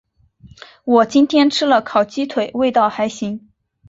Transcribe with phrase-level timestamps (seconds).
[0.83, 3.51] 我今天吃了烤鸡腿，味道还行。